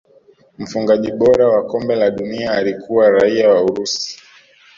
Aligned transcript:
mfungaji 0.57 1.11
bora 1.11 1.47
wa 1.47 1.65
kombe 1.65 1.95
la 1.95 2.11
dunia 2.11 2.51
alikuwa 2.51 3.09
raia 3.09 3.49
wa 3.49 3.63
urusi 3.63 4.19